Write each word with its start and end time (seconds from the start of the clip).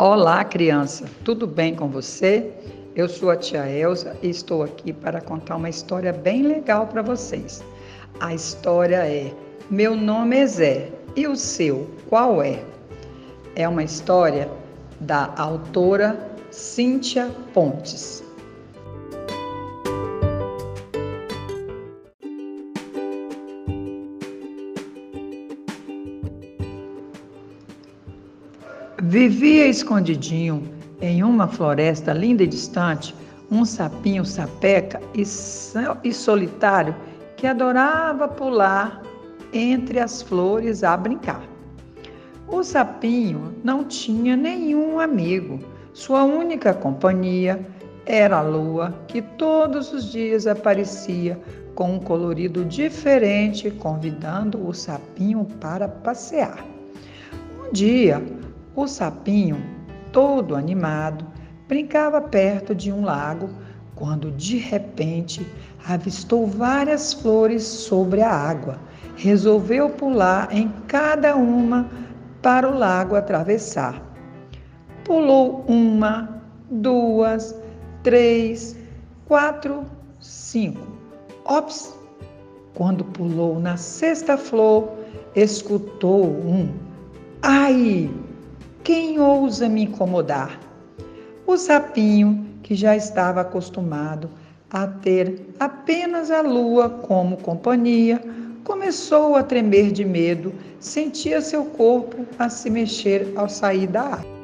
Olá, 0.00 0.42
criança, 0.44 1.04
tudo 1.26 1.46
bem 1.46 1.74
com 1.74 1.86
você? 1.86 2.50
Eu 2.96 3.06
sou 3.06 3.28
a 3.28 3.36
tia 3.36 3.68
Elsa 3.68 4.16
e 4.22 4.30
estou 4.30 4.62
aqui 4.62 4.94
para 4.94 5.20
contar 5.20 5.56
uma 5.56 5.68
história 5.68 6.10
bem 6.10 6.40
legal 6.40 6.86
para 6.86 7.02
vocês. 7.02 7.62
A 8.18 8.32
história 8.32 9.06
é 9.06 9.30
Meu 9.70 9.94
nome 9.94 10.38
é 10.38 10.46
Zé 10.46 10.88
e 11.14 11.26
o 11.26 11.36
seu 11.36 11.86
qual 12.08 12.42
é? 12.42 12.64
É 13.54 13.68
uma 13.68 13.84
história 13.84 14.50
da 15.00 15.34
autora 15.36 16.18
Cíntia 16.50 17.30
Pontes. 17.52 18.24
Vivia 29.02 29.66
escondidinho 29.66 30.62
em 31.00 31.24
uma 31.24 31.48
floresta 31.48 32.12
linda 32.12 32.42
e 32.42 32.46
distante 32.46 33.14
um 33.50 33.64
sapinho 33.64 34.26
sapeca 34.26 35.00
e, 35.14 35.22
e 36.04 36.12
solitário 36.12 36.94
que 37.34 37.46
adorava 37.46 38.28
pular 38.28 39.02
entre 39.54 39.98
as 39.98 40.20
flores 40.20 40.84
a 40.84 40.94
brincar. 40.98 41.42
O 42.46 42.62
sapinho 42.62 43.54
não 43.64 43.84
tinha 43.84 44.36
nenhum 44.36 45.00
amigo. 45.00 45.60
Sua 45.94 46.24
única 46.24 46.74
companhia 46.74 47.58
era 48.04 48.36
a 48.36 48.42
lua, 48.42 48.94
que 49.08 49.22
todos 49.22 49.94
os 49.94 50.12
dias 50.12 50.46
aparecia 50.46 51.40
com 51.74 51.94
um 51.94 51.98
colorido 51.98 52.66
diferente, 52.66 53.70
convidando 53.70 54.62
o 54.62 54.74
sapinho 54.74 55.46
para 55.58 55.88
passear. 55.88 56.62
Um 57.58 57.72
dia, 57.72 58.22
o 58.74 58.86
sapinho, 58.86 59.62
todo 60.12 60.54
animado, 60.54 61.26
brincava 61.68 62.20
perto 62.20 62.74
de 62.74 62.92
um 62.92 63.04
lago 63.04 63.50
quando 63.94 64.30
de 64.32 64.56
repente 64.56 65.46
avistou 65.86 66.46
várias 66.46 67.12
flores 67.12 67.62
sobre 67.62 68.22
a 68.22 68.30
água. 68.30 68.78
Resolveu 69.16 69.90
pular 69.90 70.48
em 70.50 70.68
cada 70.88 71.36
uma 71.36 71.88
para 72.40 72.68
o 72.68 72.76
lago 72.76 73.14
atravessar. 73.14 74.02
Pulou 75.04 75.64
uma, 75.68 76.42
duas, 76.70 77.54
três, 78.02 78.76
quatro, 79.26 79.84
cinco. 80.18 80.86
Ops! 81.44 81.94
Quando 82.74 83.04
pulou 83.04 83.60
na 83.60 83.76
sexta 83.76 84.38
flor, 84.38 84.88
escutou 85.34 86.24
um 86.24 86.72
ai! 87.42 88.10
Quem 88.82 89.20
ousa 89.20 89.68
me 89.68 89.82
incomodar? 89.82 90.58
O 91.46 91.56
sapinho, 91.56 92.46
que 92.62 92.74
já 92.74 92.96
estava 92.96 93.42
acostumado 93.42 94.30
a 94.70 94.86
ter 94.86 95.54
apenas 95.58 96.30
a 96.30 96.40
lua 96.40 96.88
como 96.88 97.36
companhia, 97.36 98.22
começou 98.64 99.36
a 99.36 99.42
tremer 99.42 99.92
de 99.92 100.04
medo, 100.04 100.54
sentia 100.78 101.40
seu 101.40 101.64
corpo 101.64 102.24
a 102.38 102.48
se 102.48 102.70
mexer 102.70 103.32
ao 103.36 103.48
sair 103.48 103.86
da 103.86 104.02
água. 104.02 104.40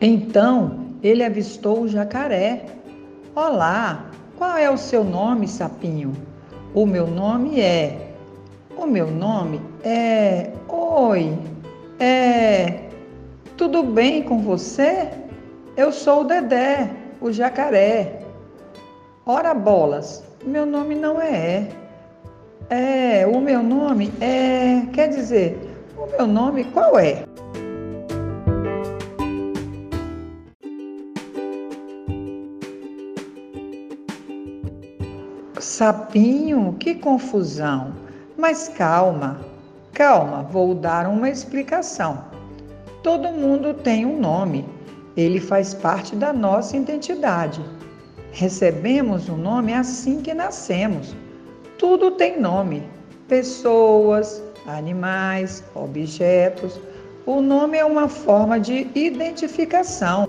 Então 0.00 0.96
ele 1.00 1.22
avistou 1.22 1.82
o 1.82 1.88
jacaré. 1.88 2.66
Olá, 3.36 4.11
qual 4.42 4.56
é 4.56 4.68
o 4.68 4.76
seu 4.76 5.04
nome, 5.04 5.46
sapinho? 5.46 6.12
O 6.74 6.84
meu 6.84 7.06
nome 7.06 7.60
é. 7.60 8.12
O 8.76 8.86
meu 8.86 9.08
nome 9.08 9.60
é. 9.84 10.50
Oi. 10.68 11.38
É. 12.00 12.88
Tudo 13.56 13.84
bem 13.84 14.24
com 14.24 14.42
você? 14.42 15.10
Eu 15.76 15.92
sou 15.92 16.22
o 16.22 16.24
Dedé, 16.24 16.90
o 17.20 17.30
jacaré. 17.30 18.24
Ora 19.24 19.54
bolas, 19.54 20.24
meu 20.44 20.66
nome 20.66 20.96
não 20.96 21.22
é. 21.22 21.68
É, 22.68 23.24
o 23.24 23.40
meu 23.40 23.62
nome 23.62 24.12
é. 24.20 24.88
Quer 24.92 25.10
dizer, 25.10 25.56
o 25.96 26.10
meu 26.16 26.26
nome 26.26 26.64
qual 26.64 26.98
é? 26.98 27.22
Sapinho, 35.62 36.74
que 36.80 36.92
confusão! 36.92 37.94
Mas 38.36 38.66
calma, 38.66 39.40
calma, 39.92 40.42
vou 40.42 40.74
dar 40.74 41.06
uma 41.06 41.30
explicação. 41.30 42.24
Todo 43.00 43.28
mundo 43.28 43.72
tem 43.72 44.04
um 44.04 44.18
nome, 44.18 44.68
ele 45.16 45.38
faz 45.38 45.72
parte 45.72 46.16
da 46.16 46.32
nossa 46.32 46.76
identidade. 46.76 47.64
Recebemos 48.32 49.28
o 49.28 49.34
um 49.34 49.36
nome 49.36 49.72
assim 49.72 50.20
que 50.20 50.34
nascemos. 50.34 51.14
Tudo 51.78 52.10
tem 52.10 52.40
nome: 52.40 52.82
pessoas, 53.28 54.42
animais, 54.66 55.62
objetos. 55.76 56.80
O 57.24 57.40
nome 57.40 57.78
é 57.78 57.84
uma 57.84 58.08
forma 58.08 58.58
de 58.58 58.88
identificação. 58.96 60.26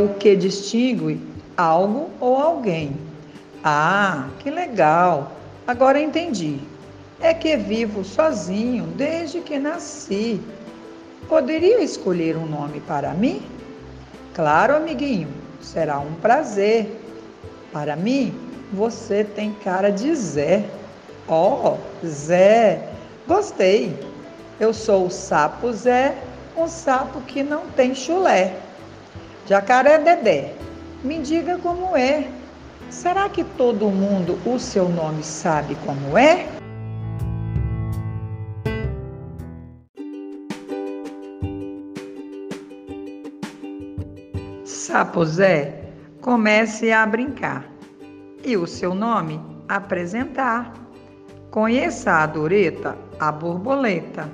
O 0.00 0.14
que 0.14 0.34
distingue 0.34 1.20
algo 1.56 2.10
ou 2.20 2.36
alguém. 2.36 2.96
Ah, 3.62 4.28
que 4.38 4.50
legal! 4.50 5.32
Agora 5.66 6.00
entendi. 6.00 6.58
É 7.20 7.34
que 7.34 7.54
vivo 7.56 8.02
sozinho 8.02 8.86
desde 8.96 9.40
que 9.40 9.58
nasci. 9.58 10.40
Poderia 11.28 11.80
escolher 11.82 12.36
um 12.36 12.46
nome 12.46 12.80
para 12.80 13.12
mim? 13.12 13.42
Claro, 14.34 14.74
amiguinho, 14.74 15.28
será 15.60 15.98
um 15.98 16.14
prazer. 16.14 16.98
Para 17.70 17.94
mim, 17.94 18.34
você 18.72 19.22
tem 19.22 19.52
cara 19.62 19.90
de 19.90 20.14
Zé. 20.14 20.64
Oh, 21.28 21.76
Zé, 22.04 22.88
gostei. 23.28 23.94
Eu 24.58 24.72
sou 24.72 25.06
o 25.06 25.10
sapo 25.10 25.72
Zé, 25.72 26.16
um 26.56 26.66
sapo 26.66 27.20
que 27.20 27.42
não 27.42 27.66
tem 27.68 27.94
chulé. 27.94 28.56
Jacaré 29.50 29.98
Dedé, 29.98 30.54
me 31.02 31.18
diga 31.18 31.58
como 31.58 31.96
é. 31.96 32.30
Será 32.88 33.28
que 33.28 33.42
todo 33.42 33.90
mundo 33.90 34.38
o 34.46 34.60
seu 34.60 34.88
nome 34.88 35.24
sabe 35.24 35.76
como 35.84 36.16
é? 36.16 36.46
Sapo 44.64 45.24
Zé, 45.24 45.82
comece 46.20 46.92
a 46.92 47.04
brincar. 47.04 47.68
E 48.44 48.56
o 48.56 48.68
seu 48.68 48.94
nome? 48.94 49.40
Apresentar. 49.68 50.72
Conheça 51.50 52.22
a 52.22 52.26
Dureta, 52.26 52.96
a 53.18 53.32
borboleta, 53.32 54.30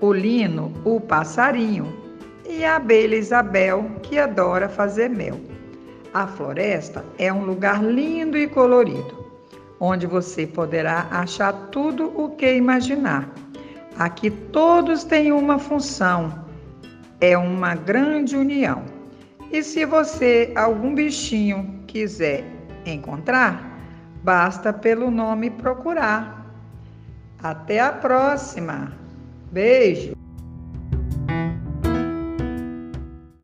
o 0.00 0.14
lino, 0.14 0.72
o 0.82 0.98
passarinho 0.98 2.05
e 2.48 2.64
a 2.64 2.76
abelha 2.76 3.16
Isabel, 3.16 3.84
que 4.02 4.18
adora 4.18 4.68
fazer 4.68 5.08
mel. 5.08 5.40
A 6.14 6.26
floresta 6.26 7.04
é 7.18 7.32
um 7.32 7.44
lugar 7.44 7.82
lindo 7.84 8.38
e 8.38 8.46
colorido, 8.46 9.26
onde 9.78 10.06
você 10.06 10.46
poderá 10.46 11.06
achar 11.10 11.52
tudo 11.70 12.12
o 12.18 12.30
que 12.30 12.54
imaginar. 12.54 13.28
Aqui 13.98 14.30
todos 14.30 15.04
têm 15.04 15.32
uma 15.32 15.58
função, 15.58 16.46
é 17.20 17.36
uma 17.36 17.74
grande 17.74 18.36
união. 18.36 18.84
E 19.52 19.62
se 19.62 19.84
você 19.84 20.52
algum 20.56 20.94
bichinho 20.94 21.82
quiser 21.86 22.44
encontrar, 22.84 23.78
basta 24.22 24.72
pelo 24.72 25.10
nome 25.10 25.50
procurar. 25.50 26.46
Até 27.42 27.80
a 27.80 27.92
próxima. 27.92 28.92
Beijo! 29.52 30.15